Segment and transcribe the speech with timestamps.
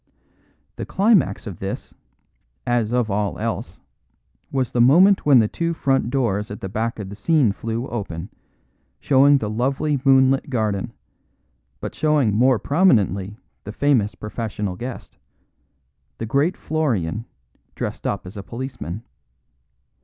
[0.77, 1.93] The climax of this,
[2.65, 3.79] as of all else,
[4.51, 7.85] was the moment when the two front doors at the back of the scene flew
[7.87, 8.29] open,
[8.99, 10.93] showing the lovely moonlit garden,
[11.81, 15.19] but showing more prominently the famous professional guest;
[16.17, 17.25] the great Florian,
[17.75, 19.03] dressed up as a policeman.